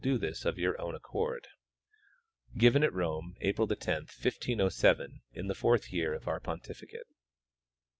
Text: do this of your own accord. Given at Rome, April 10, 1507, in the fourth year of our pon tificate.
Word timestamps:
do 0.03 0.17
this 0.17 0.45
of 0.45 0.57
your 0.57 0.81
own 0.81 0.95
accord. 0.95 1.45
Given 2.57 2.81
at 2.83 2.91
Rome, 2.91 3.35
April 3.41 3.67
10, 3.67 3.93
1507, 4.09 5.21
in 5.33 5.45
the 5.45 5.53
fourth 5.53 5.93
year 5.93 6.15
of 6.15 6.27
our 6.27 6.39
pon 6.39 6.59
tificate. 6.59 7.05